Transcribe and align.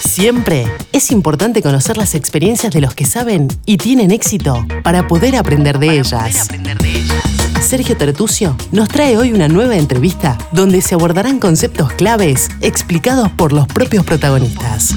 Siempre 0.00 0.66
es 0.92 1.10
importante 1.10 1.62
conocer 1.62 1.96
las 1.96 2.14
experiencias 2.14 2.72
de 2.72 2.80
los 2.80 2.94
que 2.94 3.04
saben 3.04 3.48
y 3.64 3.78
tienen 3.78 4.10
éxito 4.10 4.66
para 4.82 5.06
poder 5.08 5.36
aprender 5.36 5.78
de 5.78 5.98
ellas. 5.98 6.48
Sergio 7.60 7.96
Tertucio 7.96 8.56
nos 8.72 8.88
trae 8.88 9.16
hoy 9.16 9.32
una 9.32 9.48
nueva 9.48 9.76
entrevista 9.76 10.38
donde 10.52 10.82
se 10.82 10.94
abordarán 10.94 11.38
conceptos 11.38 11.92
claves 11.92 12.48
explicados 12.60 13.30
por 13.30 13.52
los 13.52 13.66
propios 13.66 14.04
protagonistas. 14.04 14.94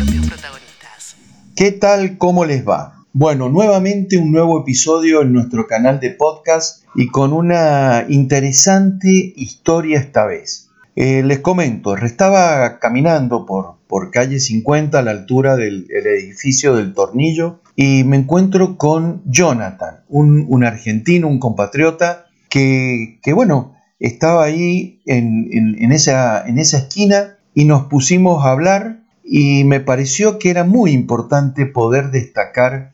¿Qué 1.56 1.72
tal? 1.72 2.18
¿Cómo 2.18 2.46
les 2.46 2.68
va? 2.68 3.06
Bueno, 3.14 3.50
nuevamente 3.50 4.18
un 4.18 4.32
nuevo 4.32 4.62
episodio 4.62 5.22
en 5.22 5.34
nuestro 5.34 5.66
canal 5.66 6.00
de 6.00 6.12
podcast 6.12 6.84
y 6.94 7.08
con 7.08 7.34
una 7.34 8.06
interesante 8.08 9.34
historia 9.36 10.00
esta 10.00 10.26
vez. 10.26 10.69
Eh, 11.02 11.24
les 11.24 11.40
comento, 11.40 11.96
estaba 11.96 12.78
caminando 12.78 13.46
por, 13.46 13.78
por 13.88 14.12
calle 14.12 14.38
50 14.38 15.00
a 15.00 15.02
la 15.02 15.12
altura 15.12 15.56
del 15.56 15.88
edificio 15.90 16.76
del 16.76 16.94
Tornillo 16.94 17.62
y 17.78 18.04
me 18.04 18.18
encuentro 18.18 18.78
con 18.78 19.22
Jonathan, 19.24 20.04
un, 20.10 20.62
argentino, 20.66 21.30
un 21.30 21.40
compatriota 21.40 22.26
que, 22.50 23.18
bueno, 23.34 23.76
estaba 24.02 24.44
ahí 24.44 25.02
en, 25.06 25.90
esa, 25.94 26.46
en 26.46 26.60
esa 26.60 26.80
esquina 26.80 27.38
y 27.54 27.64
nos 27.64 27.84
pusimos 27.84 28.46
a 28.46 28.52
hablar 28.52 29.00
y 29.24 29.64
me 29.64 29.80
pareció 29.80 30.38
que 30.38 30.50
era 30.50 30.66
muy 30.66 30.92
importante 30.92 31.66
poder 31.66 32.12
destacar 32.12 32.92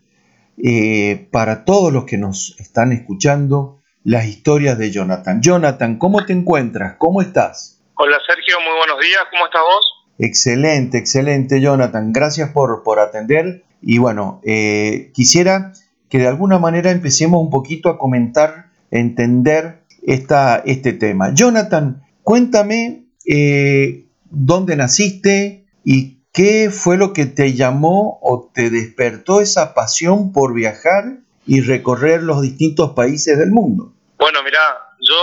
eh, 0.64 1.28
para 1.32 1.66
todos 1.66 1.92
los 1.92 2.06
que 2.06 2.20
nos 2.20 2.56
están 2.60 2.92
escuchando 2.92 3.82
las 4.04 4.28
historias 4.28 4.78
de 4.78 4.92
Jonathan. 4.92 5.42
Jonathan, 5.42 5.98
¿cómo 5.98 6.24
te 6.24 6.34
encuentras? 6.34 6.98
¿Cómo 7.00 7.24
estás? 7.24 7.75
Hola 7.98 8.18
Sergio, 8.28 8.58
muy 8.60 8.78
buenos 8.78 9.00
días, 9.00 9.24
¿cómo 9.32 9.46
estás 9.46 9.62
vos? 9.62 10.08
Excelente, 10.20 10.98
excelente 10.98 11.62
Jonathan, 11.62 12.12
gracias 12.12 12.52
por, 12.52 12.84
por 12.84 13.00
atender 13.00 13.64
y 13.82 13.98
bueno, 13.98 14.42
eh, 14.44 15.12
quisiera 15.14 15.72
que 16.10 16.20
de 16.20 16.28
alguna 16.28 16.60
manera 16.60 16.92
empecemos 16.92 17.42
un 17.42 17.50
poquito 17.50 17.90
a 17.90 17.98
comentar, 17.98 18.66
entender 18.92 19.84
esta, 20.06 20.62
este 20.66 20.94
tema. 20.94 21.34
Jonathan, 21.34 22.04
cuéntame 22.22 23.06
eh, 23.26 24.06
dónde 24.26 24.76
naciste 24.76 25.66
y 25.84 26.16
¿Qué 26.36 26.70
fue 26.70 26.98
lo 26.98 27.14
que 27.14 27.28
te 27.28 27.54
llamó 27.54 28.20
o 28.22 28.52
te 28.54 28.70
despertó 28.70 29.40
esa 29.40 29.74
pasión 29.74 30.34
por 30.34 30.54
viajar 30.54 31.20
y 31.48 31.62
recorrer 31.62 32.24
los 32.24 32.42
distintos 32.42 32.92
países 32.92 33.40
del 33.40 33.52
mundo? 33.52 33.94
Bueno, 34.18 34.44
mira, 34.44 34.60
yo 35.00 35.16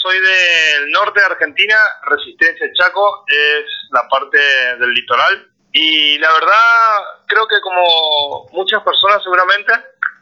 soy 0.00 0.18
del 0.18 0.90
norte 0.90 1.20
de 1.20 1.26
Argentina, 1.26 1.76
Resistencia 2.06 2.66
Chaco 2.74 3.24
es 3.26 3.64
la 3.90 4.08
parte 4.08 4.38
del 4.78 4.92
litoral 4.92 5.48
y 5.72 6.18
la 6.18 6.32
verdad 6.32 7.02
creo 7.26 7.46
que 7.46 7.60
como 7.60 8.48
muchas 8.52 8.82
personas 8.82 9.22
seguramente 9.22 9.72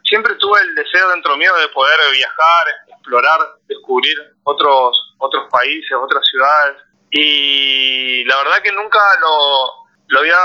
siempre 0.03 0.35
tuve 0.35 0.59
el 0.61 0.75
deseo 0.75 1.09
dentro 1.09 1.37
mío 1.37 1.55
de 1.55 1.69
poder 1.69 1.97
viajar, 2.11 2.67
explorar, 2.87 3.39
descubrir 3.67 4.17
otros 4.43 5.15
otros 5.17 5.47
países, 5.51 5.91
otras 6.01 6.25
ciudades 6.29 6.77
y 7.11 8.25
la 8.25 8.37
verdad 8.37 8.61
que 8.61 8.71
nunca 8.71 8.99
lo 9.21 9.79
lo 10.07 10.19
había 10.19 10.37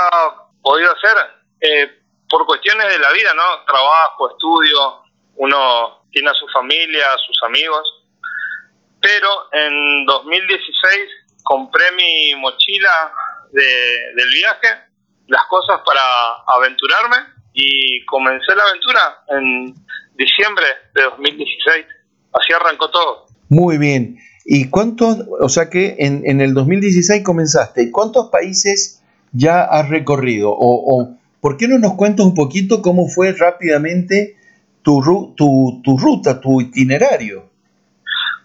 podido 0.61 0.91
hacer 0.91 1.17
eh, 1.61 2.01
por 2.29 2.45
cuestiones 2.45 2.87
de 2.87 2.99
la 2.99 3.11
vida, 3.11 3.33
¿no? 3.33 3.65
Trabajo, 3.65 4.29
estudio, 4.31 5.03
uno 5.35 6.05
tiene 6.11 6.29
a 6.29 6.33
su 6.33 6.47
familia, 6.49 7.13
a 7.13 7.17
sus 7.17 7.37
amigos. 7.43 8.04
Pero 9.05 9.29
en 9.51 10.03
2016 10.05 10.95
compré 11.43 11.83
mi 11.95 12.33
mochila 12.41 13.13
de, 13.51 13.61
del 14.15 14.29
viaje, 14.33 14.67
las 15.27 15.43
cosas 15.47 15.81
para 15.85 16.01
aventurarme 16.57 17.17
y 17.53 18.03
comencé 18.05 18.55
la 18.55 18.63
aventura 18.63 19.23
en 19.29 19.75
diciembre 20.17 20.65
de 20.95 21.03
2016. 21.03 21.85
Así 22.33 22.53
arrancó 22.59 22.89
todo. 22.89 23.27
Muy 23.49 23.77
bien. 23.77 24.17
¿Y 24.43 24.71
cuántos, 24.71 25.19
o 25.39 25.49
sea 25.49 25.69
que 25.69 25.97
en, 25.99 26.23
en 26.25 26.41
el 26.41 26.55
2016 26.55 27.23
comenzaste, 27.23 27.83
¿y 27.83 27.91
cuántos 27.91 28.31
países 28.31 29.03
ya 29.31 29.65
has 29.65 29.87
recorrido? 29.87 30.49
O, 30.51 31.15
¿por 31.41 31.57
qué 31.57 31.67
no 31.67 31.77
nos 31.77 31.93
cuentas 31.93 32.25
un 32.25 32.33
poquito 32.33 32.81
cómo 32.81 33.07
fue 33.07 33.33
rápidamente 33.33 34.35
tu, 34.81 35.33
tu, 35.37 35.79
tu 35.83 35.95
ruta, 35.95 36.41
tu 36.41 36.59
itinerario? 36.59 37.53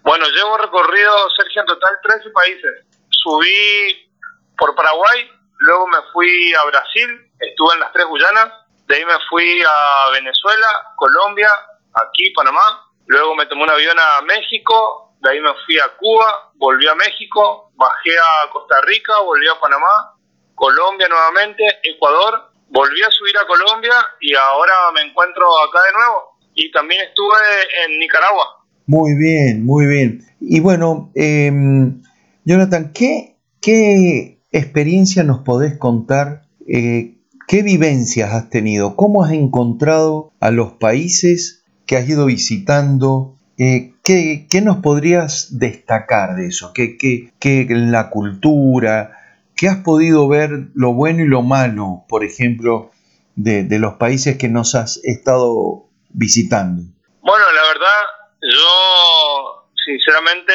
Bueno, 0.02 0.24
llevo 0.28 0.56
recorrido, 0.56 1.30
Sergio, 1.36 1.60
en 1.62 1.66
total 1.66 1.98
13 2.02 2.30
países. 2.30 2.86
Subí 3.10 4.10
por 4.56 4.74
Paraguay, 4.74 5.30
luego 5.58 5.86
me 5.88 5.98
fui 6.12 6.54
a 6.54 6.64
Brasil, 6.64 7.30
estuve 7.38 7.74
en 7.74 7.80
las 7.80 7.92
tres 7.92 8.06
Guyanas, 8.06 8.52
de 8.86 8.96
ahí 8.96 9.04
me 9.04 9.18
fui 9.28 9.62
a 9.62 10.10
Venezuela, 10.12 10.66
Colombia, 10.96 11.48
aquí, 11.94 12.30
Panamá, 12.30 12.86
luego 13.06 13.34
me 13.34 13.46
tomé 13.46 13.64
un 13.64 13.70
avión 13.70 13.98
a 13.98 14.22
México, 14.22 15.14
de 15.20 15.30
ahí 15.30 15.40
me 15.40 15.52
fui 15.66 15.78
a 15.78 15.88
Cuba, 15.96 16.50
volví 16.54 16.88
a 16.88 16.94
México, 16.94 17.70
bajé 17.74 18.16
a 18.18 18.50
Costa 18.50 18.80
Rica, 18.82 19.18
volví 19.20 19.46
a 19.48 19.60
Panamá, 19.60 20.14
Colombia 20.54 21.08
nuevamente, 21.08 21.62
Ecuador, 21.82 22.50
volví 22.68 23.02
a 23.02 23.10
subir 23.10 23.36
a 23.36 23.46
Colombia 23.46 23.94
y 24.20 24.34
ahora 24.34 24.92
me 24.92 25.02
encuentro 25.02 25.46
acá 25.62 25.82
de 25.82 25.92
nuevo. 25.92 26.38
Y 26.54 26.70
también 26.72 27.02
estuve 27.06 27.84
en 27.84 27.98
Nicaragua. 27.98 28.59
Muy 28.90 29.14
bien, 29.14 29.64
muy 29.64 29.86
bien. 29.86 30.24
Y 30.40 30.58
bueno, 30.58 31.12
em, 31.14 32.02
Jonathan, 32.44 32.90
¿qué, 32.92 33.36
¿qué 33.60 34.42
experiencia 34.50 35.22
nos 35.22 35.42
podés 35.44 35.76
contar? 35.78 36.42
Eh, 36.66 37.18
¿Qué 37.46 37.62
vivencias 37.62 38.32
has 38.32 38.50
tenido? 38.50 38.96
¿Cómo 38.96 39.22
has 39.22 39.30
encontrado 39.30 40.32
a 40.40 40.50
los 40.50 40.72
países 40.72 41.62
que 41.86 41.98
has 41.98 42.08
ido 42.08 42.26
visitando? 42.26 43.36
Eh, 43.58 43.92
¿qué, 44.02 44.48
¿qué, 44.50 44.60
nos 44.60 44.78
podrías 44.78 45.56
destacar 45.56 46.34
de 46.34 46.48
eso? 46.48 46.72
¿Qué, 46.74 46.96
qué, 46.96 47.32
qué 47.38 47.68
la 47.70 48.10
cultura, 48.10 49.12
¿Qué 49.54 49.68
has 49.68 49.84
podido 49.84 50.26
ver 50.26 50.70
lo 50.74 50.94
bueno 50.94 51.22
y 51.22 51.28
lo 51.28 51.42
malo, 51.42 52.06
por 52.08 52.24
ejemplo, 52.24 52.90
de, 53.36 53.78
los 53.78 53.94
países 53.98 54.36
que 54.36 54.48
nos 54.48 54.74
has 54.74 54.98
estado 55.04 55.86
visitando? 56.08 56.82
Bueno, 57.20 57.44
la 57.54 57.68
verdad, 57.68 58.19
yo 58.42 59.68
sinceramente 59.84 60.52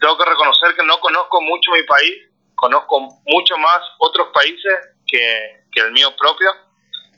tengo 0.00 0.18
que 0.18 0.24
reconocer 0.24 0.74
que 0.74 0.84
no 0.84 0.98
conozco 1.00 1.40
mucho 1.40 1.72
mi 1.72 1.82
país, 1.84 2.28
conozco 2.54 3.00
mucho 3.26 3.56
más 3.58 3.80
otros 3.98 4.28
países 4.32 4.74
que, 5.06 5.64
que 5.72 5.80
el 5.80 5.92
mío 5.92 6.14
propio. 6.16 6.50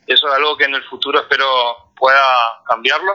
Eso 0.05 0.27
es 0.27 0.33
algo 0.33 0.57
que 0.57 0.65
en 0.65 0.75
el 0.75 0.83
futuro 0.85 1.19
espero 1.19 1.91
pueda 1.95 2.61
cambiarlo. 2.65 3.13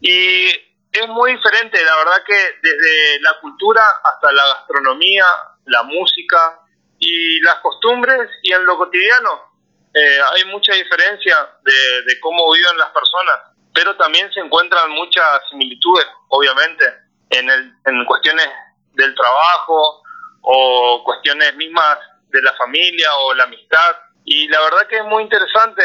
Y 0.00 0.48
es 0.92 1.08
muy 1.08 1.34
diferente, 1.34 1.82
la 1.84 1.96
verdad 1.96 2.24
que 2.26 2.38
desde 2.62 3.20
la 3.20 3.38
cultura 3.40 3.82
hasta 4.02 4.32
la 4.32 4.46
gastronomía, 4.46 5.26
la 5.66 5.82
música, 5.82 6.60
y 6.98 7.40
las 7.40 7.56
costumbres 7.56 8.28
y 8.42 8.52
en 8.52 8.64
lo 8.64 8.76
cotidiano. 8.76 9.48
Eh, 9.94 10.18
hay 10.34 10.44
mucha 10.46 10.74
diferencia 10.74 11.36
de, 11.62 12.20
cómo 12.20 12.52
viven 12.52 12.76
las 12.76 12.90
personas, 12.90 13.47
pero 13.78 13.94
también 13.96 14.28
se 14.32 14.40
encuentran 14.40 14.90
muchas 14.90 15.24
similitudes, 15.50 16.04
obviamente, 16.30 16.84
en, 17.30 17.48
el, 17.48 17.72
en 17.86 18.04
cuestiones 18.06 18.48
del 18.94 19.14
trabajo 19.14 20.02
o 20.40 21.04
cuestiones 21.04 21.54
mismas 21.54 21.96
de 22.28 22.42
la 22.42 22.54
familia 22.54 23.08
o 23.18 23.34
la 23.34 23.44
amistad. 23.44 23.96
Y 24.24 24.48
la 24.48 24.60
verdad 24.62 24.88
que 24.88 24.96
es 24.96 25.04
muy 25.04 25.22
interesante 25.22 25.80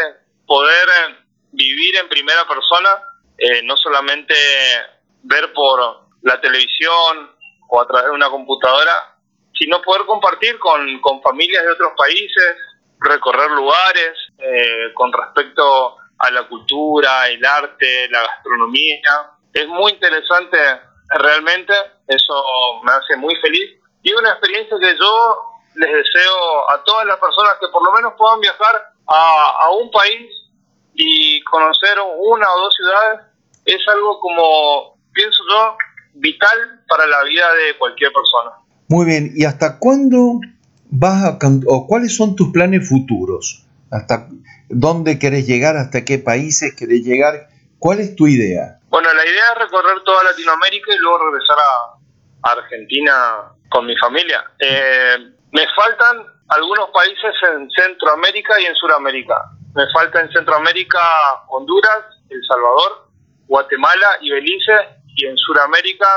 poder 0.47 0.87
eh, 0.89 1.15
vivir 1.51 1.97
en 1.97 2.09
primera 2.09 2.47
persona, 2.47 2.99
eh, 3.37 3.61
no 3.61 3.77
solamente 3.77 4.33
ver 5.21 5.53
por 5.53 6.07
la 6.23 6.41
televisión 6.41 7.29
o 7.69 7.79
a 7.79 7.85
través 7.85 8.05
de 8.05 8.15
una 8.15 8.29
computadora, 8.31 9.17
sino 9.53 9.83
poder 9.83 10.07
compartir 10.07 10.57
con, 10.57 10.99
con 10.99 11.21
familias 11.21 11.63
de 11.63 11.71
otros 11.73 11.93
países, 11.95 12.57
recorrer 13.01 13.51
lugares 13.51 14.17
eh, 14.39 14.91
con 14.95 15.13
respecto 15.13 15.97
a 16.23 16.31
la 16.31 16.47
cultura, 16.47 17.27
el 17.27 17.43
arte, 17.43 18.07
la 18.09 18.21
gastronomía. 18.21 19.01
Es 19.53 19.67
muy 19.67 19.91
interesante 19.91 20.57
realmente, 21.09 21.73
eso 22.07 22.33
me 22.83 22.91
hace 22.91 23.15
muy 23.17 23.35
feliz 23.35 23.71
y 24.01 24.13
una 24.13 24.31
experiencia 24.31 24.77
que 24.79 24.95
yo 24.97 25.37
les 25.75 25.91
deseo 25.91 26.71
a 26.71 26.83
todas 26.83 27.05
las 27.05 27.17
personas 27.17 27.55
que 27.59 27.67
por 27.71 27.85
lo 27.85 27.93
menos 27.93 28.13
puedan 28.17 28.39
viajar 28.39 28.93
a, 29.07 29.69
un 29.71 29.91
país 29.91 30.31
y 30.93 31.41
conocer 31.43 31.97
una 31.99 32.51
o 32.53 32.59
dos 32.59 32.75
ciudades 32.75 33.21
es 33.65 33.81
algo 33.87 34.19
como, 34.19 34.97
pienso 35.13 35.43
yo, 35.49 35.77
vital 36.15 36.81
para 36.87 37.07
la 37.07 37.23
vida 37.23 37.45
de 37.53 37.77
cualquier 37.77 38.11
persona. 38.11 38.51
Muy 38.87 39.05
bien, 39.05 39.31
¿y 39.35 39.45
hasta 39.45 39.79
cuándo 39.79 40.39
vas 40.89 41.23
a 41.23 41.39
o 41.67 41.87
cuáles 41.87 42.15
son 42.15 42.35
tus 42.35 42.51
planes 42.51 42.87
futuros? 42.87 43.62
¿Hasta 43.93 44.27
dónde 44.69 45.19
querés 45.19 45.45
llegar? 45.45 45.77
¿Hasta 45.77 46.03
qué 46.03 46.17
países 46.17 46.75
querés 46.75 47.03
llegar? 47.03 47.47
¿Cuál 47.77 47.99
es 47.99 48.15
tu 48.15 48.25
idea? 48.25 48.79
Bueno, 48.89 49.13
la 49.13 49.23
idea 49.23 49.43
es 49.53 49.59
recorrer 49.59 50.01
toda 50.03 50.23
Latinoamérica 50.23 50.95
y 50.95 50.97
luego 50.97 51.29
regresar 51.29 51.57
a 51.59 52.51
Argentina 52.51 53.53
con 53.69 53.85
mi 53.85 53.95
familia. 53.97 54.43
Eh, 54.59 55.17
me 55.51 55.65
faltan 55.75 56.25
algunos 56.47 56.89
países 56.91 57.33
en 57.53 57.69
Centroamérica 57.69 58.59
y 58.59 58.65
en 58.65 58.75
Sudamérica. 58.75 59.35
Me 59.75 59.83
falta 59.93 60.21
en 60.21 60.31
Centroamérica 60.31 60.99
Honduras, 61.49 62.05
El 62.29 62.41
Salvador, 62.47 63.09
Guatemala 63.47 64.07
y 64.21 64.31
Belice, 64.31 64.73
y 65.15 65.25
en 65.25 65.37
Sudamérica 65.37 66.07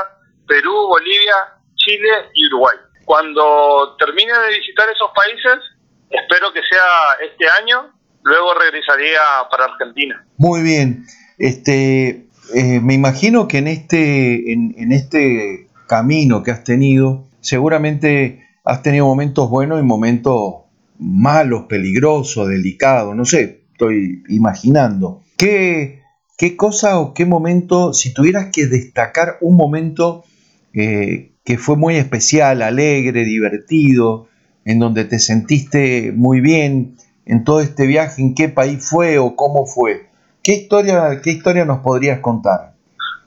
Perú, 0.47 0.87
Bolivia, 0.87 1.53
Chile 1.75 2.29
y 2.33 2.47
Uruguay. 2.47 2.77
Cuando 3.05 3.95
termine 3.99 4.33
de 4.33 4.59
visitar 4.59 4.89
esos 4.89 5.11
países, 5.15 5.76
espero 6.09 6.53
que 6.53 6.61
sea 6.61 7.27
este 7.29 7.45
año, 7.61 7.93
luego 8.23 8.53
regresaría 8.53 9.19
para 9.49 9.65
Argentina. 9.65 10.25
Muy 10.37 10.61
bien. 10.61 11.05
Este, 11.37 12.27
eh, 12.55 12.79
me 12.81 12.93
imagino 12.93 13.47
que 13.47 13.59
en 13.59 13.67
este, 13.67 14.51
en 14.53 14.91
este 14.91 15.67
camino 15.87 16.43
que 16.43 16.51
has 16.51 16.63
tenido, 16.63 17.27
seguramente 17.39 18.47
has 18.63 18.83
tenido 18.83 19.05
momentos 19.05 19.49
buenos 19.49 19.79
y 19.79 19.83
momentos 19.83 20.67
malos, 20.99 21.65
peligrosos, 21.69 22.49
delicados, 22.49 23.15
no 23.15 23.25
sé, 23.25 23.63
estoy 23.71 24.23
imaginando. 24.27 25.23
¿Qué, 25.37 26.01
qué 26.37 26.57
cosa 26.57 26.99
o 26.99 27.13
qué 27.13 27.25
momento, 27.25 27.93
si 27.93 28.13
tuvieras 28.13 28.47
que 28.51 28.67
destacar 28.67 29.37
un 29.41 29.55
momento 29.55 30.25
eh, 30.73 31.31
que 31.45 31.57
fue 31.57 31.77
muy 31.77 31.95
especial, 31.95 32.61
alegre, 32.61 33.23
divertido, 33.23 34.27
en 34.67 34.79
donde 34.79 35.05
te 35.05 35.17
sentiste 35.17 36.11
muy 36.13 36.41
bien 36.41 36.97
en 37.25 37.43
todo 37.43 37.61
este 37.61 37.87
viaje, 37.87 38.21
en 38.21 38.35
qué 38.35 38.49
país 38.49 38.87
fue 38.87 39.17
o 39.17 39.35
cómo 39.35 39.65
fue? 39.65 40.09
¿Qué 40.43 40.53
historia, 40.53 41.19
qué 41.23 41.31
historia 41.31 41.65
nos 41.65 41.79
podrías 41.79 42.19
contar? 42.19 42.73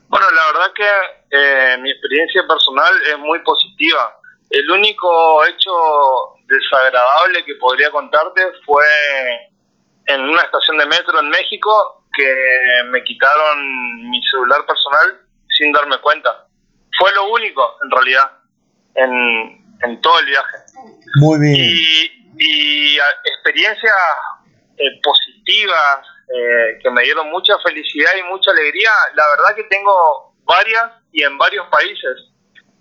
Bueno, 0.09 0.27
la 0.31 0.53
verdad 0.53 0.73
que 0.75 1.37
eh, 1.37 1.79
mi 1.83 1.91
experiencia 1.91 2.43
personal 2.47 2.93
es 3.13 3.19
muy 3.19 3.39
positiva 3.41 4.21
el 4.51 4.69
único 4.69 5.47
hecho 5.47 5.71
desagradable 6.47 7.45
que 7.45 7.55
podría 7.55 7.91
contarte 7.91 8.43
fue 8.67 8.85
en 10.07 10.21
una 10.23 10.43
estación 10.43 10.77
de 10.79 10.87
metro 10.87 11.21
en 11.21 11.29
México 11.29 12.05
que 12.13 12.83
me 12.87 13.03
quitaron 13.05 14.11
mi 14.11 14.21
celular 14.25 14.67
personal 14.67 15.21
sin 15.57 15.73
darme 15.73 15.99
cuenta. 15.99 16.49
Fue 16.99 17.15
lo 17.15 17.31
único, 17.33 17.77
en 17.85 17.91
realidad, 17.93 18.33
todo 20.01 20.19
el 20.21 20.27
viaje. 20.27 20.57
Muy 21.17 21.41
bien. 21.41 21.57
Y, 22.39 22.99
experiencias 23.25 23.93
eh, 24.77 25.01
positivas 25.03 26.07
eh, 26.29 26.79
que 26.83 26.91
me 26.91 27.03
dieron 27.03 27.31
mucha 27.31 27.55
felicidad 27.65 28.13
y 28.19 28.23
mucha 28.25 28.51
alegría, 28.51 28.91
la 29.15 29.25
verdad 29.37 29.57
que 29.57 29.65
tengo 29.65 30.35
varias 30.45 30.93
y 31.13 31.23
en 31.23 31.37
varios 31.37 31.67
países 31.69 32.31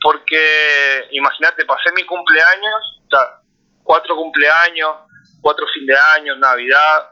porque 0.02 1.08
imagínate, 1.12 1.66
pasé 1.66 1.92
mi 1.96 2.04
cumpleaños, 2.04 3.02
o 3.06 3.10
sea, 3.10 3.42
cuatro 3.84 4.16
cumpleaños, 4.16 4.96
cuatro 5.42 5.66
fin 5.74 5.86
de 5.86 5.96
año, 6.16 6.36
Navidad, 6.38 7.10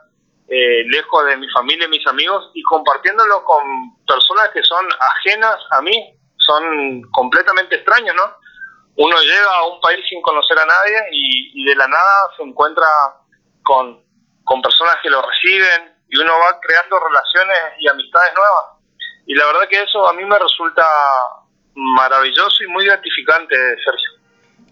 eh, 0.47 0.83
lejos 0.87 1.25
de 1.25 1.37
mi 1.37 1.49
familia 1.49 1.85
y 1.85 1.89
mis 1.89 2.07
amigos 2.07 2.51
y 2.53 2.61
compartiéndolo 2.63 3.43
con 3.43 3.95
personas 4.05 4.49
que 4.53 4.63
son 4.63 4.85
ajenas 4.99 5.57
a 5.71 5.81
mí, 5.81 6.17
son 6.37 7.01
completamente 7.11 7.75
extraños, 7.75 8.15
¿no? 8.15 8.23
Uno 8.97 9.15
llega 9.21 9.51
a 9.61 9.67
un 9.67 9.79
país 9.79 9.99
sin 10.09 10.21
conocer 10.21 10.57
a 10.57 10.65
nadie 10.65 10.97
y, 11.11 11.63
de 11.63 11.75
la 11.75 11.87
nada 11.87 12.33
se 12.35 12.43
encuentra 12.43 12.87
con, 13.63 14.01
con 14.43 14.61
personas 14.61 14.95
que 15.03 15.09
lo 15.09 15.21
reciben 15.21 15.93
y 16.09 16.17
uno 16.17 16.33
va 16.39 16.59
creando 16.59 16.97
relaciones 16.99 17.77
y 17.79 17.87
amistades 17.87 18.33
nuevas. 18.33 18.81
Y 19.27 19.35
la 19.35 19.45
verdad 19.45 19.69
que 19.69 19.83
eso 19.83 20.09
a 20.09 20.13
mí 20.13 20.23
me 20.25 20.39
resulta 20.39 20.83
maravilloso 21.75 22.63
y 22.63 22.71
muy 22.71 22.85
gratificante, 22.85 23.55
Sergio. 23.83 24.11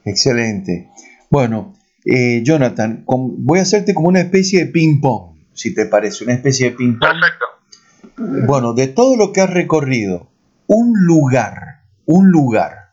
Excelente. 0.05 0.89
Bueno, 1.29 1.73
eh, 2.05 2.41
Jonathan, 2.43 3.03
voy 3.05 3.59
a 3.59 3.63
hacerte 3.63 3.93
como 3.93 4.07
una 4.07 4.21
especie 4.21 4.65
de 4.65 4.71
ping-pong, 4.71 5.37
si 5.53 5.75
te 5.75 5.85
parece, 5.85 6.23
una 6.23 6.33
especie 6.33 6.71
de 6.71 6.77
ping-pong. 6.77 7.11
Perfecto. 7.11 7.45
Bueno, 8.47 8.73
de 8.73 8.87
todo 8.87 9.17
lo 9.17 9.33
que 9.33 9.41
has 9.41 9.49
recorrido, 9.49 10.31
un 10.67 10.93
lugar, 11.05 11.81
un 12.05 12.31
lugar. 12.31 12.84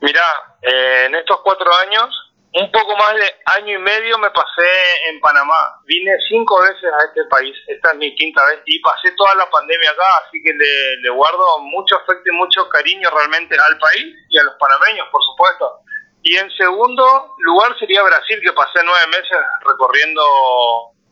Mira, 0.00 0.22
eh, 0.62 1.04
en 1.06 1.14
estos 1.14 1.40
cuatro 1.42 1.70
años 1.74 2.10
un 2.56 2.70
poco 2.70 2.96
más 2.96 3.14
de 3.14 3.34
año 3.58 3.78
y 3.78 3.82
medio 3.82 4.16
me 4.18 4.30
pasé 4.30 4.70
en 5.08 5.20
Panamá. 5.20 5.80
Vine 5.86 6.12
cinco 6.28 6.62
veces 6.62 6.84
a 6.84 7.04
este 7.06 7.24
país. 7.28 7.54
Esta 7.66 7.90
es 7.90 7.96
mi 7.96 8.14
quinta 8.14 8.44
vez 8.46 8.60
y 8.66 8.78
pasé 8.78 9.10
toda 9.16 9.34
la 9.34 9.50
pandemia 9.50 9.90
acá, 9.90 10.06
así 10.24 10.40
que 10.40 10.52
le, 10.52 11.10
guardo 11.10 11.58
mucho 11.60 11.96
afecto 11.96 12.22
y 12.26 12.36
mucho 12.36 12.68
cariño 12.68 13.10
realmente 13.10 13.56
al 13.58 13.78
país 13.78 14.14
y 14.28 14.38
a 14.38 14.44
los 14.44 14.54
panameños, 14.54 15.08
por 15.10 15.20
supuesto. 15.24 15.80
Y 16.22 16.36
en 16.36 16.48
segundo 16.52 17.34
lugar 17.38 17.76
sería 17.78 18.02
Brasil, 18.04 18.40
que 18.40 18.52
pasé 18.52 18.80
nueve 18.84 19.06
meses 19.08 19.38
recorriendo 19.66 20.22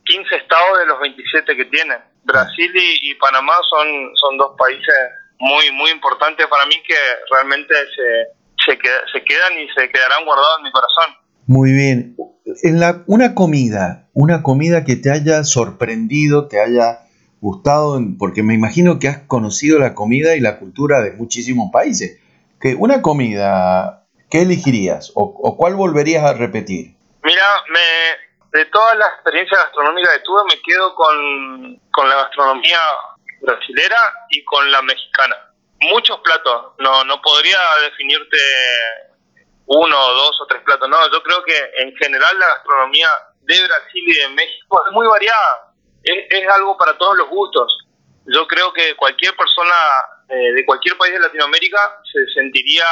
15 0.05 0.35
estados 0.35 0.79
de 0.79 0.85
los 0.85 0.99
27 1.01 1.57
que 1.57 1.65
tiene. 1.65 1.97
Brasil 2.23 2.71
y, 2.73 3.13
Panamá 3.15 3.57
son, 3.69 4.15
son 4.15 4.37
dos 4.37 4.55
países 4.57 4.95
muy, 5.39 5.71
muy 5.71 5.91
importantes 5.91 6.47
para 6.47 6.65
mí 6.67 6.81
que 6.83 6.97
realmente 7.29 7.75
se, 7.95 8.27
se, 8.65 8.77
se 9.11 9.23
quedan 9.23 9.53
y 9.59 9.67
se 9.69 9.89
quedarán 9.89 10.25
guardados 10.25 10.57
en 10.59 10.63
mi 10.63 10.71
corazón. 10.71 11.23
Muy 11.45 11.73
bien. 11.73 12.15
En 12.63 12.79
la, 12.79 13.03
una 13.07 13.35
comida, 13.35 14.09
una 14.13 14.43
comida 14.43 14.83
que 14.85 14.95
te 14.95 15.11
haya 15.11 15.43
sorprendido, 15.43 16.47
te 16.47 16.61
haya 16.61 16.99
gustado, 17.41 17.99
porque 18.17 18.43
me 18.43 18.53
imagino 18.53 18.99
que 18.99 19.09
has 19.09 19.17
conocido 19.27 19.77
la 19.79 19.93
comida 19.93 20.35
y 20.35 20.39
la 20.39 20.59
cultura 20.59 21.01
de 21.01 21.11
muchísimos 21.11 21.71
países. 21.71 22.21
Que 22.61 22.75
una 22.75 23.01
comida, 23.01 24.05
¿qué 24.29 24.43
elegirías 24.43 25.11
o, 25.15 25.57
cuál 25.57 25.75
volverías 25.75 26.23
a 26.23 26.33
repetir? 26.33 26.95
Mira, 27.23 27.43
me, 27.69 28.57
de 28.57 28.65
todas 28.67 28.97
las 28.97 29.09
experiencias 29.15 29.59
gastronómicas 29.61 30.13
que 30.13 30.23
tuve, 30.23 30.43
me 30.45 30.61
quedo 30.61 30.95
con, 30.95 31.81
con 31.91 32.07
la 32.07 32.15
gastronomía 32.15 32.79
brasilera 33.41 33.97
y 34.29 34.43
con 34.45 34.71
la 34.71 34.81
mexicana. 34.81 35.35
Muchos 35.89 36.19
platos, 36.19 36.73
no, 36.79 37.03
no 37.03 37.21
podría 37.21 37.57
definirte 37.81 38.37
uno, 39.65 39.97
dos 40.13 40.41
o 40.41 40.47
tres 40.47 40.61
platos. 40.63 40.89
No, 40.89 40.97
yo 41.11 41.21
creo 41.23 41.43
que 41.43 41.53
en 41.81 41.95
general 41.95 42.37
la 42.39 42.47
gastronomía 42.47 43.07
de 43.41 43.55
Brasil 43.65 44.03
y 44.07 44.13
de 44.13 44.29
México 44.29 44.81
es 44.87 44.93
muy 44.93 45.07
variada. 45.07 45.73
Es, 46.03 46.47
algo 46.49 46.77
para 46.77 46.97
todos 46.97 47.17
los 47.17 47.29
gustos. 47.29 47.87
Yo 48.25 48.47
creo 48.47 48.73
que 48.73 48.95
cualquier 48.95 49.35
persona 49.35 49.73
eh, 50.29 50.53
de 50.53 50.65
cualquier 50.65 50.97
país 50.97 51.13
de 51.13 51.19
Latinoamérica 51.19 52.01
se 52.11 52.33
sentiría 52.33 52.85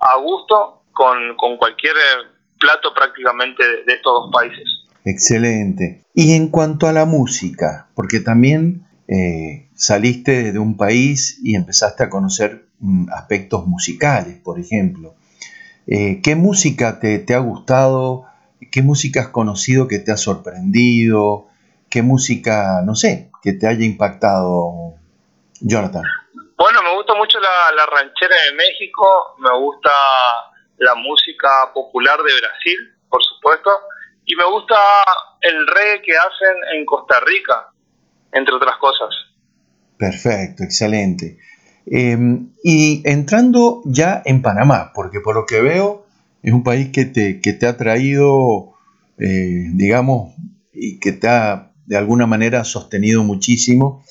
a 0.00 0.16
gusto 0.18 0.82
con, 0.92 1.36
cualquier 1.58 1.96
eh, 1.96 2.28
plato 2.58 2.92
prácticamente 2.94 3.64
de, 3.84 3.92
estos 3.92 4.12
dos 4.12 4.30
países. 4.32 4.64
Excelente. 5.04 6.04
Y 6.14 6.36
en 6.36 6.50
cuanto 6.50 6.86
a 6.86 6.92
la 6.92 7.04
música, 7.04 7.88
porque 7.94 8.20
también 8.20 8.87
eh, 9.08 9.68
saliste 9.74 10.52
de 10.52 10.58
un 10.58 10.76
país 10.76 11.40
y 11.42 11.56
empezaste 11.56 12.04
a 12.04 12.10
conocer 12.10 12.66
mm, 12.80 13.10
aspectos 13.10 13.66
musicales, 13.66 14.38
por 14.44 14.60
ejemplo. 14.60 15.14
Eh, 15.86 16.20
¿Qué 16.22 16.36
música 16.36 17.00
te, 17.00 17.34
ha 17.34 17.38
gustado? 17.38 18.26
¿Qué 18.70 18.82
música 18.82 19.20
has 19.20 19.28
conocido 19.28 19.88
que 19.88 19.98
te 19.98 20.12
ha 20.12 20.18
sorprendido? 20.18 21.46
¿Qué 21.88 22.02
música, 22.02 22.82
no 22.84 22.94
sé, 22.94 23.30
que 23.42 23.54
te 23.54 23.66
haya 23.66 23.86
impactado, 23.86 24.94
Jonathan? 25.62 26.02
Bueno, 26.58 26.82
me 26.82 26.94
gusta 26.94 27.14
mucho 27.14 27.38
la, 27.40 27.86
ranchera 27.86 28.36
de 28.50 28.56
México, 28.56 29.36
me 29.38 29.56
gusta 29.58 29.90
la 30.76 30.94
música 30.96 31.72
popular 31.72 32.18
de 32.18 32.32
Brasil, 32.40 32.94
por 33.08 33.24
supuesto, 33.24 33.70
y 34.26 34.36
me 34.36 34.44
gusta 34.44 34.76
el 35.40 35.66
reggae 35.66 36.02
que 36.02 36.12
hacen 36.12 36.56
en 36.74 36.84
Costa 36.84 37.20
Rica, 37.20 37.70
entre 38.32 38.54
otras 38.54 38.76
cosas. 38.80 39.08
Perfecto, 39.96 40.62
excelente. 40.62 41.38
Em, 41.86 42.50
y 42.62 43.02
entrando 43.08 43.82
ya 43.84 44.22
en 44.24 44.42
Panamá, 44.42 44.92
porque 44.94 45.20
por 45.20 45.34
lo 45.34 45.46
que 45.46 45.60
veo 45.60 46.06
es 46.42 46.52
un 46.52 46.62
país 46.62 46.90
que 46.90 47.04
te, 47.04 47.40
que 47.40 47.52
te 47.52 47.66
ha 47.66 47.76
traído, 47.76 48.74
eh, 49.18 49.70
digamos, 49.72 50.34
y 50.72 51.00
que 51.00 51.12
te 51.12 51.28
ha 51.28 51.72
de 51.86 51.96
alguna 51.96 52.26
manera 52.26 52.64
sostenido 52.64 53.24
muchísimo. 53.24 54.04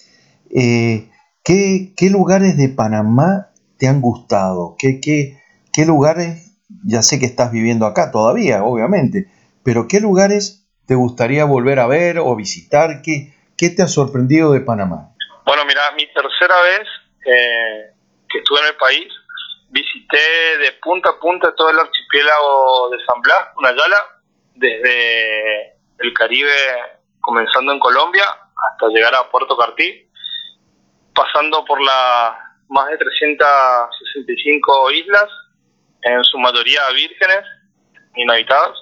Eh, 0.49 1.09
¿qué, 1.43 2.09
lugares 2.09 2.57
de 2.57 2.69
Panamá 2.69 3.51
te 3.77 3.87
han 3.87 4.01
gustado? 4.01 4.75
¿Qué, 4.77 4.99
qué, 4.99 5.37
qué 5.71 5.85
lugares, 5.85 6.57
ya 6.83 7.03
sé 7.03 7.19
que 7.19 7.27
estás 7.27 7.51
viviendo 7.51 7.85
acá 7.85 8.11
todavía, 8.11 8.63
obviamente, 8.63 9.27
pero 9.63 9.87
qué 9.87 9.99
lugares 9.99 10.65
te 10.87 10.95
gustaría 10.95 11.45
volver 11.45 11.79
a 11.79 11.87
ver 11.87 12.17
o 12.19 12.35
visitar? 12.35 13.01
¿Qué, 13.03 13.33
qué 13.57 13.69
te 13.69 13.83
ha 13.83 13.87
sorprendido 13.87 14.51
de 14.53 14.61
Panamá? 14.61 15.09
Bueno, 15.45 15.65
mira, 15.65 15.91
mi 15.91 16.05
tercera 16.13 16.55
vez 16.61 16.87
que 18.29 18.37
estuve 18.37 18.59
en 18.59 18.67
el 18.67 18.75
país, 18.75 19.07
visité 19.69 20.57
de 20.59 20.71
punta 20.81 21.09
a 21.09 21.19
punta 21.19 21.53
todo 21.55 21.69
el 21.69 21.79
archipiélago 21.79 22.89
de 22.89 22.97
San 23.05 23.21
Blas, 23.21 23.49
Yala, 23.61 23.97
desde 24.55 25.77
el 25.99 26.13
Caribe, 26.13 26.55
comenzando 27.21 27.73
en 27.73 27.79
Colombia, 27.79 28.23
hasta 28.23 28.87
llegar 28.89 29.13
a 29.15 29.29
Puerto 29.29 29.57
Cartí, 29.57 30.09
pasando 31.13 31.65
por 31.65 31.81
las 31.81 32.33
más 32.69 32.89
de 32.89 32.97
365 32.97 34.91
islas, 34.91 35.29
en 36.01 36.23
su 36.23 36.37
mayoría 36.37 36.81
vírgenes, 36.93 37.43
inhabitadas, 38.15 38.77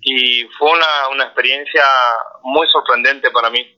y 0.00 0.44
fue 0.58 0.70
una, 0.70 1.08
una 1.12 1.24
experiencia 1.24 1.84
muy 2.42 2.68
sorprendente 2.70 3.30
para 3.30 3.50
mí. 3.50 3.75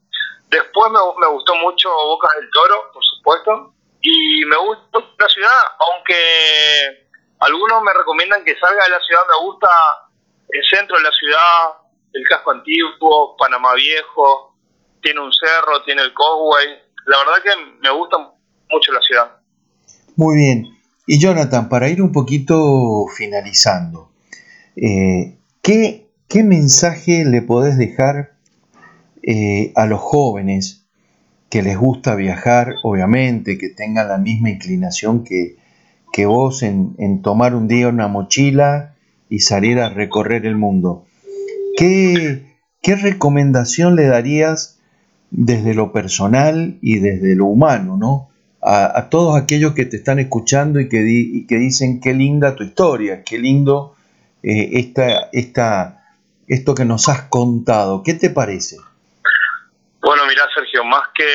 Después 0.50 0.90
me, 0.92 1.26
gustó 1.28 1.54
mucho 1.56 1.88
Bocas 1.90 2.34
del 2.40 2.50
Toro, 2.50 2.90
por 2.92 3.04
supuesto, 3.04 3.74
y 4.00 4.44
me 4.46 4.56
gusta 4.56 4.98
la 5.18 5.28
ciudad, 5.28 5.60
aunque 5.78 7.08
algunos 7.40 7.82
me 7.82 7.92
recomiendan 7.92 8.44
que 8.44 8.58
salga 8.58 8.84
de 8.84 8.90
la 8.90 9.00
ciudad, 9.00 9.20
me 9.28 9.46
gusta 9.46 9.68
el 10.48 10.62
centro 10.70 10.96
de 10.96 11.02
la 11.02 11.12
ciudad, 11.12 11.88
el 12.12 12.26
casco 12.26 12.52
antiguo, 12.52 13.36
Panamá 13.36 13.74
Viejo, 13.74 14.54
tiene 15.02 15.20
un 15.20 15.32
cerro, 15.32 15.82
tiene 15.84 16.02
el 16.02 16.14
Causeway, 16.14 16.82
la 17.06 17.18
verdad 17.18 17.42
que 17.42 17.50
me 17.80 17.90
gusta 17.90 18.16
mucho 18.70 18.92
la 18.92 19.00
ciudad. 19.00 19.36
Muy 20.16 20.36
bien. 20.36 20.78
Y 21.06 21.20
Jonathan, 21.20 21.68
para 21.68 21.88
ir 21.88 22.02
un 22.02 22.12
poquito 22.12 23.06
finalizando, 23.16 24.10
eh, 24.76 25.38
¿qué, 25.62 26.10
¿qué, 26.28 26.42
mensaje 26.42 27.24
le 27.24 27.40
podés 27.40 27.78
dejar 27.78 28.37
eh, 29.30 29.72
a 29.74 29.84
los 29.84 30.00
jóvenes 30.00 30.86
que 31.50 31.62
les 31.62 31.76
gusta 31.76 32.14
viajar, 32.14 32.76
obviamente, 32.82 33.58
que 33.58 33.68
tengan 33.68 34.08
la 34.08 34.16
misma 34.16 34.48
inclinación 34.48 35.22
que, 35.22 35.56
que 36.14 36.24
vos 36.24 36.62
en, 36.62 36.94
en, 36.96 37.20
tomar 37.20 37.54
un 37.54 37.68
día 37.68 37.88
una 37.88 38.08
mochila 38.08 38.94
y 39.28 39.40
salir 39.40 39.80
a 39.80 39.90
recorrer 39.90 40.46
el 40.46 40.56
mundo? 40.56 41.04
¿Qué, 41.76 42.56
qué 42.80 42.96
recomendación 42.96 43.96
le 43.96 44.06
darías 44.06 44.78
desde 45.30 45.74
lo 45.74 45.92
personal 45.92 46.78
y 46.80 47.00
desde 47.00 47.34
lo 47.34 47.44
humano, 47.48 47.98
¿no? 47.98 48.30
A, 48.62 49.10
todos 49.10 49.38
aquellos 49.38 49.74
que 49.74 49.84
te 49.84 49.98
están 49.98 50.18
escuchando 50.20 50.80
y 50.80 50.88
que, 50.88 51.06
y 51.06 51.46
que, 51.46 51.58
dicen 51.58 52.00
qué 52.00 52.14
linda 52.14 52.56
tu 52.56 52.64
historia, 52.64 53.24
qué 53.24 53.38
lindo 53.38 53.94
eh, 54.42 54.70
esta, 54.72 55.28
esta, 55.32 56.14
esto 56.46 56.74
que 56.74 56.86
nos 56.86 57.10
has 57.10 57.24
contado. 57.24 58.02
¿Qué 58.02 58.14
te 58.14 58.30
parece? 58.30 58.78
Bueno, 60.00 60.24
mira 60.26 60.46
Sergio, 60.54 60.84
más 60.84 61.08
que 61.14 61.28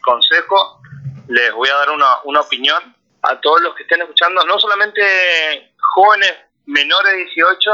consejo, 0.00 0.80
les 1.28 1.52
voy 1.52 1.68
a 1.68 1.74
dar 1.74 1.90
una, 1.90 2.20
una 2.24 2.40
opinión 2.40 2.94
a 3.22 3.40
todos 3.40 3.60
los 3.60 3.74
que 3.74 3.82
estén 3.82 4.00
escuchando, 4.00 4.44
no 4.44 4.58
solamente 4.58 5.74
jóvenes 5.94 6.32
menores 6.66 7.12
de 7.12 7.18
18, 7.24 7.70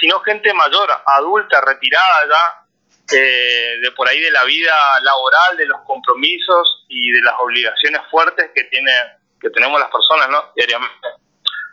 sino 0.00 0.20
gente 0.20 0.52
mayor, 0.54 0.90
adulta, 1.06 1.60
retirada 1.60 2.28
ya, 2.30 3.16
eh, 3.16 3.78
de 3.82 3.90
por 3.92 4.08
ahí 4.08 4.20
de 4.20 4.30
la 4.30 4.44
vida 4.44 4.74
laboral, 5.02 5.56
de 5.56 5.66
los 5.66 5.80
compromisos 5.82 6.84
y 6.88 7.10
de 7.10 7.22
las 7.22 7.34
obligaciones 7.38 8.02
fuertes 8.10 8.50
que 8.54 8.64
tiene 8.64 8.92
que 9.40 9.50
tenemos 9.50 9.78
las 9.78 9.90
personas, 9.90 10.28
¿no? 10.30 10.52
Diariamente, 10.56 11.08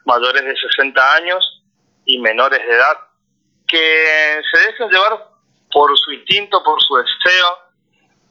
mayores 0.06 0.44
de 0.44 0.56
60 0.56 1.16
años 1.16 1.64
y 2.06 2.20
menores 2.20 2.60
de 2.60 2.74
edad, 2.74 2.98
que 3.68 4.42
se 4.52 4.60
dejen 4.68 4.90
llevar 4.90 5.30
por 5.72 5.98
su 5.98 6.12
instinto, 6.12 6.64
por 6.64 6.82
su 6.82 6.96
deseo, 6.96 7.65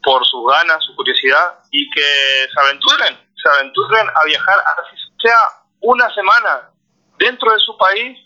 por 0.04 0.24
sus 0.26 0.46
ganas, 0.52 0.84
su 0.84 0.94
curiosidad 0.94 1.58
y 1.70 1.90
que 1.90 2.46
se 2.52 2.60
aventuren, 2.60 3.18
se 3.42 3.48
aventuren 3.48 4.06
a 4.14 4.24
viajar, 4.24 4.58
así 4.58 4.96
sea 5.20 5.38
una 5.80 6.12
semana 6.14 6.70
dentro 7.18 7.52
de 7.52 7.58
su 7.60 7.76
país 7.78 8.18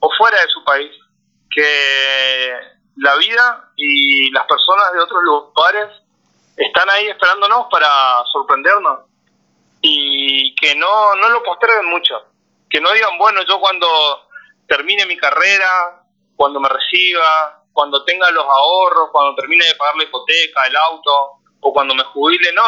o 0.00 0.10
fuera 0.16 0.40
de 0.40 0.48
su 0.48 0.64
país, 0.64 0.90
que 1.50 2.54
la 2.96 3.14
vida 3.16 3.70
y 3.76 4.30
las 4.30 4.46
personas 4.46 4.92
de 4.92 5.00
otros 5.00 5.22
lugares 5.22 5.88
están 6.56 6.88
ahí 6.90 7.08
esperándonos 7.08 7.66
para 7.70 7.88
sorprendernos 8.32 9.00
y 9.80 10.54
que 10.56 10.74
no, 10.74 11.14
no 11.14 11.28
lo 11.28 11.42
posterguen 11.42 11.90
mucho, 11.90 12.14
que 12.68 12.80
no 12.80 12.92
digan, 12.92 13.16
bueno, 13.18 13.40
yo 13.48 13.60
cuando 13.60 13.86
termine 14.66 15.06
mi 15.06 15.16
carrera, 15.16 16.02
cuando 16.36 16.60
me 16.60 16.68
reciba, 16.68 17.62
cuando 17.72 18.04
tenga 18.04 18.30
los 18.30 18.44
ahorros, 18.44 19.10
cuando 19.12 19.34
termine 19.36 19.64
de 19.64 19.74
pagar 19.74 19.96
la 19.96 20.04
hipoteca, 20.04 20.60
el 20.66 20.76
auto, 20.76 21.40
o 21.60 21.72
cuando 21.72 21.94
me 21.94 22.04
jubile, 22.04 22.52
no, 22.54 22.62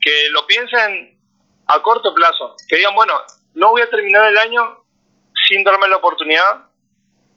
que 0.00 0.28
lo 0.30 0.46
piensen 0.46 1.18
a 1.66 1.82
corto 1.82 2.14
plazo, 2.14 2.56
que 2.68 2.76
digan, 2.76 2.94
bueno, 2.94 3.14
no 3.54 3.70
voy 3.70 3.82
a 3.82 3.90
terminar 3.90 4.24
el 4.26 4.38
año 4.38 4.84
sin 5.48 5.64
darme 5.64 5.88
la 5.88 5.96
oportunidad 5.96 6.68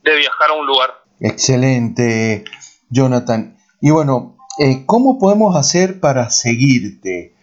de 0.04 0.16
viajar 0.16 0.50
a 0.50 0.54
un 0.54 0.66
lugar. 0.66 1.04
Excelente, 1.20 2.44
Jonathan. 2.90 3.58
Y 3.82 3.92
bueno, 3.92 4.38
eh, 4.60 4.84
¿cómo 4.86 5.20
podemos 5.20 5.56
hacer 5.56 6.00
para 6.00 6.30
seguirte 6.30 7.36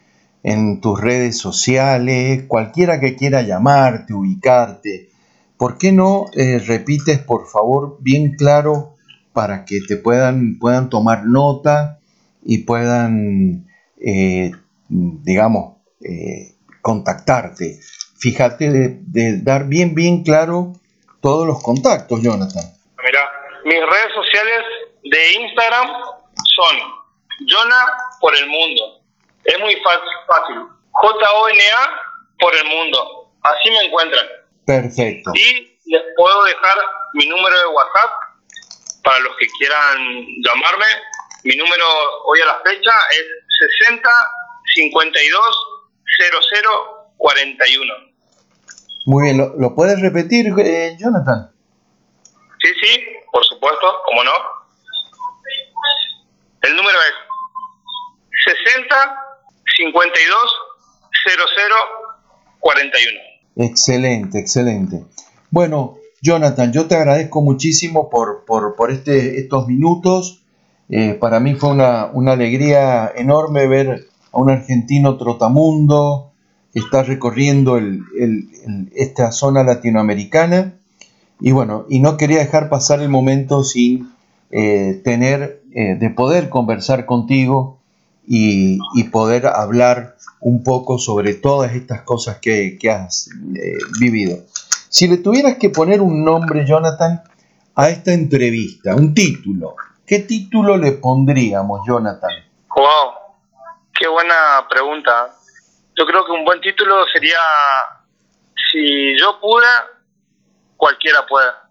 en 0.43 0.81
tus 0.81 1.01
redes 1.01 1.39
sociales? 1.39 2.45
Cualquiera 2.49 3.01
que 3.01 3.17
quiera 3.17 3.43
llamarte, 3.43 4.15
ubicarte. 4.15 5.11
¿Por 5.57 5.79
qué 5.79 5.93
no 5.93 6.27
eh, 6.35 6.59
repites, 6.59 7.21
por 7.21 7.47
favor, 7.49 7.99
bien 8.01 8.35
claro 8.37 8.92
para 9.33 9.65
que 9.65 9.81
te 9.87 9.97
puedan, 9.97 10.59
puedan 10.59 10.91
tomar 10.91 11.25
nota 11.25 11.99
y 12.45 12.59
puedan, 12.65 13.69
eh, 14.01 14.53
digamos, 14.89 15.77
contactarte? 16.81 17.81
Fíjate 18.19 18.71
de, 18.71 18.99
de 19.07 19.41
dar 19.43 19.67
bien, 19.67 19.95
bien 19.95 20.23
claro 20.23 20.73
todos 21.21 21.47
los 21.47 21.63
contactos, 21.63 22.21
Jonathan. 22.23 22.65
Mis 23.65 23.79
redes 23.79 24.13
sociales 24.13 24.65
de 25.05 25.33
Instagram 25.35 25.89
son 26.57 26.77
Jona 27.49 27.87
por 28.21 28.37
el 28.37 28.47
mundo. 28.49 29.01
Es 29.45 29.59
muy 29.61 29.77
fácil. 29.77 30.67
J-O-N-A 30.91 32.01
por 32.41 32.55
el 32.55 32.65
mundo. 32.65 33.31
Así 33.43 33.71
me 33.71 33.87
encuentran. 33.87 34.27
Perfecto. 34.67 35.31
Y 35.35 35.79
les 35.87 36.03
puedo 36.17 36.45
dejar 36.45 36.75
mi 37.15 37.27
número 37.29 37.57
de 37.57 37.67
WhatsApp 37.67 38.11
para 39.03 39.19
los 39.21 39.37
que 39.37 39.47
quieran 39.59 39.99
llamarme. 40.45 40.87
Mi 41.45 41.57
número 41.57 41.85
hoy 42.25 42.41
a 42.41 42.47
la 42.47 42.61
fecha 42.65 42.93
es 43.13 43.25
60 43.81 44.09
52 44.75 45.41
00 46.19 47.13
41. 47.17 47.95
Muy 49.07 49.25
bien, 49.25 49.39
¿lo, 49.39 49.55
lo 49.59 49.75
puedes 49.75 50.01
repetir, 50.01 50.53
eh, 50.59 50.97
Jonathan? 50.99 51.51
Sí, 52.63 52.69
sí, 52.81 53.05
por 53.33 53.45
supuesto, 53.45 54.03
¿cómo 54.07 54.23
no? 54.23 54.33
El 56.63 56.77
número 56.77 56.99
es 57.03 58.55
60 58.65 59.17
52 59.77 60.37
00 61.27 61.75
41. 62.61 63.21
Excelente, 63.57 64.39
excelente. 64.39 65.05
Bueno, 65.51 65.99
Jonathan, 66.23 66.73
yo 66.73 66.87
te 66.87 66.95
agradezco 66.95 67.43
muchísimo 67.43 68.09
por, 68.09 68.45
por, 68.47 68.91
este, 68.91 69.41
estos 69.41 69.67
minutos. 69.67 70.43
Eh, 70.89 71.15
para 71.15 71.41
mí 71.41 71.55
fue 71.55 71.71
una, 71.71 72.07
una, 72.13 72.33
alegría 72.33 73.11
enorme 73.15 73.67
ver 73.67 74.07
a 74.33 74.41
un 74.41 74.51
argentino 74.51 75.19
trotamundo 75.19 76.33
que 76.73 76.81
está 76.81 77.03
recorriendo 77.03 77.79
esta 78.95 79.33
zona 79.33 79.63
latinoamericana 79.63 80.75
y 81.45 81.51
bueno, 81.51 81.87
y 81.89 81.99
no 81.99 82.17
quería 82.17 82.39
dejar 82.39 82.69
pasar 82.69 83.03
el 83.03 83.09
momento 83.09 83.65
sin 83.65 84.13
eh, 84.53 85.01
tener, 85.03 85.61
eh, 85.75 85.97
de 85.99 86.11
poder 86.11 86.49
conversar 86.49 87.05
contigo 87.05 87.81
y, 88.25 88.79
poder 89.11 89.47
hablar 89.47 90.17
un 90.41 90.63
poco 90.63 90.99
sobre 90.99 91.35
todas 91.35 91.75
estas 91.75 92.03
cosas 92.03 92.39
que, 92.39 92.79
has 92.89 93.29
eh, 93.57 93.77
vivido. 94.01 94.39
Si 94.93 95.09
le 95.09 95.17
tuvieras 95.17 95.57
que 95.57 95.71
poner 95.71 96.03
un 96.03 96.23
nombre, 96.23 96.67
Jonathan, 96.67 97.23
a 97.75 97.89
esta 97.89 98.13
entrevista, 98.13 98.95
un 98.95 99.15
título, 99.15 99.75
¿qué 100.07 100.19
título 100.19 100.77
le 100.77 100.93
pondríamos, 100.93 101.81
Jonathan? 101.89 102.31
Wow, 102.77 103.15
qué 103.99 104.07
buena 104.07 104.35
pregunta. 104.69 105.35
Yo 105.97 106.05
creo 106.05 106.27
que 106.27 106.33
un 106.33 106.45
buen 106.45 106.61
título 106.61 107.07
sería 107.11 107.39
Si 108.71 109.19
yo 109.19 109.41
pude, 109.41 109.65
cualquiera 110.77 111.25
pueda. 111.27 111.71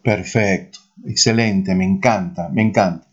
Perfecto, 0.00 0.78
excelente, 1.06 1.74
me 1.74 1.86
encanta, 1.86 2.50
me 2.52 2.62
encanta. 2.62 3.08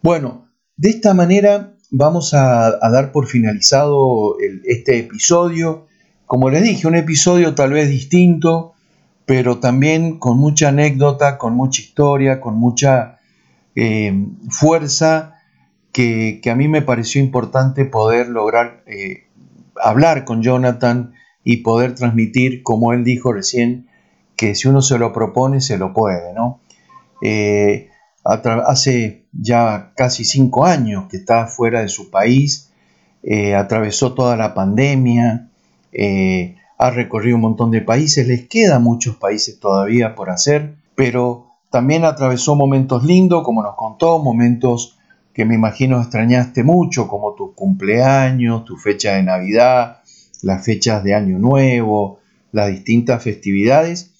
Bueno, 0.00 0.48
de 0.74 0.88
esta 0.88 1.12
manera 1.12 1.74
vamos 1.90 2.32
a, 2.32 2.78
dar 2.90 3.12
por 3.12 3.26
finalizado 3.26 4.36
este 4.64 5.00
episodio. 5.00 5.86
Como 6.26 6.48
les 6.48 6.62
dije, 6.62 6.86
un 6.86 6.96
episodio 6.96 7.54
tal 7.54 7.72
vez 7.72 7.88
distinto, 7.90 8.74
pero 9.26 9.58
también 9.58 10.18
con 10.18 10.38
mucha 10.38 10.68
anécdota, 10.68 11.38
con 11.38 11.54
mucha 11.54 11.82
historia, 11.82 12.40
con 12.40 12.56
mucha 12.56 13.18
eh, 13.74 14.26
fuerza, 14.48 15.34
que, 15.92 16.40
a 16.50 16.54
mí 16.54 16.66
me 16.66 16.82
pareció 16.82 17.22
importante 17.22 17.84
poder 17.84 18.28
lograr 18.28 18.82
eh, 18.86 19.28
hablar 19.80 20.24
con 20.24 20.42
Jonathan 20.42 21.12
y 21.44 21.58
poder 21.58 21.94
transmitir, 21.94 22.62
como 22.62 22.92
él 22.92 23.04
dijo 23.04 23.32
recién, 23.32 23.86
que 24.36 24.54
si 24.54 24.66
uno 24.66 24.82
se 24.82 24.98
lo 24.98 25.12
propone, 25.12 25.60
se 25.60 25.78
lo 25.78 25.92
puede, 25.92 26.32
¿no? 26.32 26.60
Eh, 27.22 27.90
hace 28.24 29.26
ya 29.32 29.92
casi 29.94 30.24
cinco 30.24 30.64
años 30.64 31.04
que 31.08 31.18
está 31.18 31.46
fuera 31.46 31.82
de 31.82 31.88
su 31.88 32.10
país, 32.10 32.70
atravesó 33.56 34.14
toda 34.14 34.36
la 34.36 34.54
pandemia, 34.54 35.48
eh, 35.94 36.56
ha 36.76 36.90
recorrido 36.90 37.36
un 37.36 37.42
montón 37.42 37.70
de 37.70 37.80
países, 37.80 38.26
les 38.26 38.48
quedan 38.48 38.82
muchos 38.82 39.16
países 39.16 39.58
todavía 39.60 40.14
por 40.14 40.28
hacer, 40.28 40.74
pero 40.94 41.46
también 41.70 42.04
atravesó 42.04 42.56
momentos 42.56 43.04
lindos, 43.04 43.44
como 43.44 43.62
nos 43.62 43.76
contó, 43.76 44.18
momentos 44.18 44.98
que 45.32 45.44
me 45.44 45.54
imagino 45.54 46.00
extrañaste 46.00 46.62
mucho, 46.62 47.08
como 47.08 47.34
tus 47.34 47.54
cumpleaños, 47.54 48.64
tu 48.64 48.76
fecha 48.76 49.14
de 49.14 49.22
Navidad, 49.22 49.98
las 50.42 50.64
fechas 50.64 51.02
de 51.02 51.14
Año 51.14 51.38
Nuevo, 51.38 52.20
las 52.52 52.68
distintas 52.68 53.22
festividades. 53.22 54.12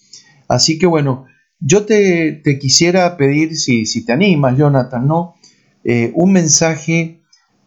Así 0.49 0.79
que 0.79 0.87
bueno, 0.87 1.27
yo 1.61 1.87
te, 1.87 2.43
quisiera 2.61 3.17
pedir, 3.17 3.57
si, 3.57 3.87
si, 3.87 4.05
te 4.05 4.13
animas, 4.13 4.57
Jonathan, 4.57 5.07
¿no? 5.07 5.35
Eh, 5.85 6.13
un 6.15 6.33
mensaje 6.33 7.21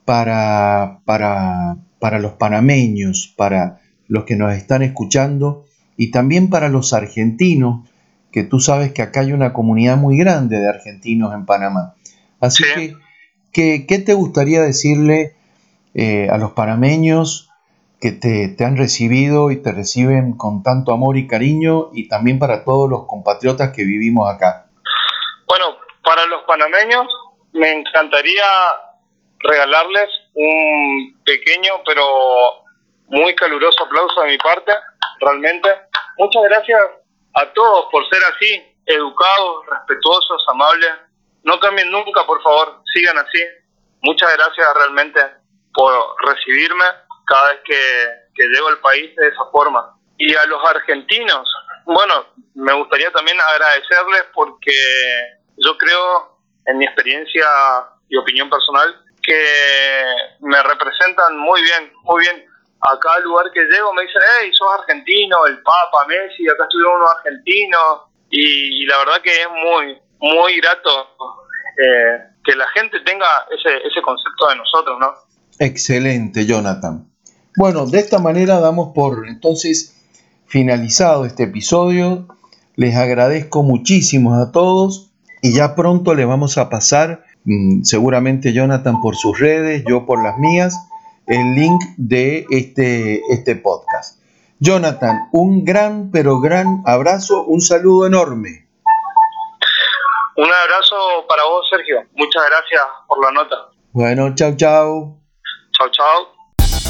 para, 0.05 1.01
para, 1.05 1.77
para 1.99 2.19
los 2.19 2.33
panameños, 2.33 3.33
para 3.37 3.79
los 4.07 4.25
que 4.25 4.35
nos 4.35 4.53
están 4.53 4.81
escuchando 4.83 5.65
y 5.97 6.11
también 6.11 6.49
para 6.49 6.69
los 6.69 6.93
argentinos, 6.93 7.89
que 8.31 8.43
tú 8.43 8.59
sabes 8.59 8.93
que 8.93 9.01
acá 9.01 9.21
hay 9.21 9.33
una 9.33 9.53
comunidad 9.53 9.97
muy 9.97 10.17
grande 10.17 10.59
de 10.59 10.69
argentinos 10.69 11.33
en 11.33 11.45
Panamá. 11.45 11.95
Así 12.39 12.63
que, 13.51 13.85
¿qué, 13.87 13.99
te 13.99 14.13
gustaría 14.13 14.61
decirle 14.61 15.35
eh, 15.95 16.29
a 16.29 16.37
los 16.37 16.51
panameños 16.51 17.49
que 17.99 18.11
te, 18.11 18.47
te, 18.49 18.63
han 18.63 18.77
recibido 18.77 19.49
y 19.49 19.57
te 19.61 19.71
reciben 19.71 20.33
con 20.33 20.61
tanto 20.61 20.93
amor 20.93 21.17
y 21.17 21.25
cariño 21.25 21.89
y 21.93 22.07
también 22.07 22.37
para 22.37 22.63
todos 22.63 22.87
los 22.87 23.07
compatriotas 23.07 23.71
que 23.71 23.83
vivimos 23.83 24.31
acá? 24.31 24.67
Bueno, 25.47 25.65
para 26.03 26.27
los 26.27 26.43
panameños 26.43 27.07
me 27.53 27.71
encantaría 27.71 28.43
regalarles 29.39 30.09
un 30.35 31.17
pequeño 31.25 31.73
pero 31.85 32.03
muy 33.07 33.35
caluroso 33.35 33.83
aplauso 33.83 34.21
de 34.21 34.27
mi 34.29 34.37
parte, 34.37 34.73
realmente. 35.19 35.69
Muchas 36.17 36.43
gracias 36.43 36.81
a 37.33 37.45
todos 37.53 37.85
por 37.91 38.07
ser 38.09 38.21
así, 38.23 38.75
educados, 38.85 39.65
respetuosos, 39.67 40.43
amables. 40.49 40.91
No 41.43 41.59
cambien 41.59 41.91
nunca, 41.91 42.25
por 42.25 42.41
favor, 42.41 42.81
sigan 42.93 43.17
así. 43.17 43.41
Muchas 44.01 44.31
gracias 44.35 44.67
realmente 44.75 45.21
por 45.73 46.15
recibirme 46.25 46.85
cada 47.25 47.49
vez 47.49 47.59
que, 47.65 48.07
que 48.35 48.47
llego 48.47 48.67
al 48.67 48.79
país 48.79 49.15
de 49.15 49.27
esa 49.27 49.45
forma. 49.51 49.93
Y 50.17 50.35
a 50.35 50.45
los 50.45 50.67
argentinos, 50.69 51.47
bueno, 51.85 52.25
me 52.55 52.73
gustaría 52.73 53.11
también 53.11 53.37
agradecerles 53.39 54.23
porque 54.33 54.73
yo 55.57 55.77
creo, 55.77 56.39
en 56.65 56.77
mi 56.77 56.85
experiencia 56.85 57.45
y 58.09 58.17
opinión 58.17 58.49
personal, 58.49 59.03
que 59.21 60.05
me 60.39 60.61
representan 60.63 61.37
muy 61.37 61.61
bien, 61.61 61.93
muy 62.03 62.21
bien 62.21 62.45
a 62.81 62.99
cada 62.99 63.19
lugar 63.19 63.45
que 63.53 63.61
llego 63.61 63.93
me 63.93 64.03
dicen, 64.03 64.21
hey, 64.39 64.51
sos 64.53 64.67
argentino, 64.79 65.45
el 65.45 65.61
Papa, 65.61 66.05
Messi, 66.07 66.47
acá 66.47 66.63
estuvieron 66.63 66.97
unos 66.97 67.11
argentinos, 67.17 68.07
y, 68.29 68.85
la 68.85 68.97
verdad 68.99 69.21
que 69.23 69.31
es 69.31 69.47
muy, 69.49 69.97
muy 70.19 70.59
grato 70.59 70.89
eh, 71.77 72.19
que 72.43 72.55
la 72.55 72.67
gente 72.69 72.99
tenga 73.05 73.25
ese, 73.51 73.77
ese 73.87 74.01
concepto 74.01 74.49
de 74.49 74.55
nosotros, 74.57 74.97
¿no? 74.99 75.13
Excelente, 75.59 76.45
Jonathan. 76.45 77.09
Bueno, 77.55 77.85
de 77.85 77.99
esta 77.99 78.19
manera 78.19 78.59
damos 78.59 78.93
por 78.93 79.27
entonces 79.27 79.95
finalizado 80.45 81.25
este 81.25 81.43
episodio. 81.43 82.27
Les 82.75 82.95
agradezco 82.95 83.63
muchísimo 83.63 84.35
a 84.35 84.51
todos 84.51 85.11
y 85.41 85.55
ya 85.55 85.75
pronto 85.75 86.13
le 86.13 86.25
vamos 86.25 86.57
a 86.57 86.69
pasar, 86.69 87.23
mm, 87.45 87.83
seguramente 87.83 88.53
Jonathan 88.53 89.01
por 89.01 89.15
sus 89.15 89.39
redes, 89.39 89.83
yo 89.87 90.05
por 90.05 90.23
las 90.23 90.37
mías, 90.37 90.75
el 91.27 91.53
link 91.55 91.81
de 91.97 92.45
este, 92.49 93.21
este 93.29 93.55
podcast. 93.55 94.21
Jonathan, 94.59 95.29
un 95.33 95.63
gran, 95.65 96.09
pero 96.11 96.39
gran 96.39 96.81
abrazo, 96.85 97.43
un 97.43 97.61
saludo 97.61 98.07
enorme. 98.07 98.67
Un 100.37 100.45
abrazo 100.45 100.95
para 101.27 101.43
vos, 101.43 101.67
Sergio. 101.69 101.97
Muchas 102.15 102.43
gracias 102.49 102.81
por 103.07 103.23
la 103.23 103.31
nota. 103.31 103.55
Bueno, 103.91 104.33
chao, 104.35 104.55
chao. 104.55 105.19
Chao, 105.71 105.87
chao. 105.91 106.37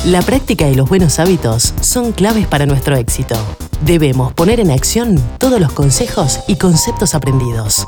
La 0.06 0.22
práctica 0.22 0.68
y 0.70 0.76
los 0.76 0.88
buenos 0.88 1.20
hábitos 1.20 1.74
son 1.82 2.12
claves 2.12 2.48
para 2.48 2.66
nuestro 2.66 2.96
éxito. 2.96 3.36
Debemos 3.82 4.34
poner 4.34 4.60
en 4.60 4.72
acción 4.72 5.18
todos 5.40 5.60
los 5.60 5.74
consejos 5.74 6.42
y 6.48 6.58
conceptos 6.58 7.16
aprendidos. 7.16 7.88